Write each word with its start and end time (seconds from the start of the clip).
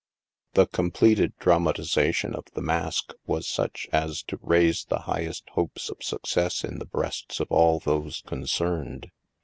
The 0.55 0.65
completed 0.65 1.33
dramatization 1.37 2.33
of 2.33 2.45
'* 2.51 2.53
The 2.55 2.61
Mask 2.63 3.13
'* 3.21 3.25
was 3.27 3.45
such 3.47 3.87
as 3.93 4.23
to 4.23 4.39
raise 4.41 4.83
the 4.83 5.01
highest 5.01 5.47
hopes 5.51 5.91
of 5.91 6.01
success 6.01 6.63
in 6.63 6.79
the 6.79 6.85
breasts 6.87 7.39
of 7.39 7.51
all 7.51 7.77
those 7.79 8.23
concerned. 8.25 9.11